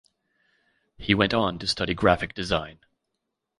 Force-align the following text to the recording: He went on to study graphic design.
He 0.97 1.13
went 1.13 1.31
on 1.31 1.59
to 1.59 1.67
study 1.67 1.93
graphic 1.93 2.33
design. 2.33 2.79